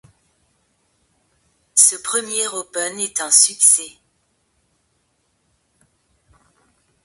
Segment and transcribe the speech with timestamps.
[1.75, 3.99] Ce premier Open est un succès.